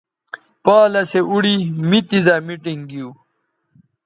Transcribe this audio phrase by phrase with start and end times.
[0.63, 1.55] پالسے اوڑی
[1.89, 3.09] می تیزائ میٹنگ گیو